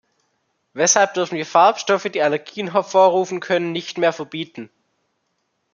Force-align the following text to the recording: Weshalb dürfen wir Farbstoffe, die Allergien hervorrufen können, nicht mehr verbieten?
Weshalb 0.73 1.13
dürfen 1.13 1.37
wir 1.37 1.45
Farbstoffe, 1.45 2.05
die 2.11 2.23
Allergien 2.23 2.71
hervorrufen 2.71 3.39
können, 3.39 3.71
nicht 3.71 3.99
mehr 3.99 4.11
verbieten? 4.13 4.71